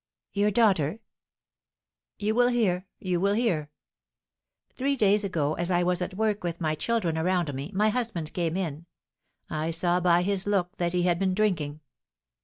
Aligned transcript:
"Your 0.33 0.49
daughter?" 0.49 0.97
"You 2.17 2.33
will 2.33 2.47
hear 2.47 2.87
you 2.97 3.19
will 3.19 3.35
hear! 3.35 3.69
Three 4.73 4.95
days 4.95 5.23
ago, 5.23 5.53
as 5.53 5.69
I 5.69 5.83
was 5.83 6.01
at 6.01 6.15
work 6.15 6.43
with 6.43 6.59
my 6.59 6.73
children 6.73 7.19
around 7.19 7.53
me, 7.53 7.69
my 7.71 7.89
husband 7.89 8.33
came 8.33 8.57
in. 8.57 8.87
I 9.47 9.69
saw 9.69 9.99
by 9.99 10.23
his 10.23 10.47
look 10.47 10.75
that 10.77 10.93
he 10.93 11.03
had 11.03 11.19
been 11.19 11.35
drinking. 11.35 11.81